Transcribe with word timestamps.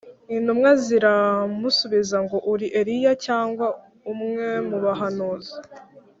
intumwa 0.35 0.69
ziramusubiza 0.83 2.17
ngo 2.25 2.37
uri 2.51 2.67
eliya 2.79 3.13
cyangwa 3.25 3.65
umwe 4.11 4.47
mubahanuzi 4.69 5.55